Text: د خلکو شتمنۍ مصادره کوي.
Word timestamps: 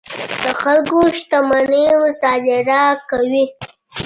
د 0.43 0.45
خلکو 0.61 0.97
شتمنۍ 1.19 1.85
مصادره 2.01 2.81
کوي. 3.09 3.43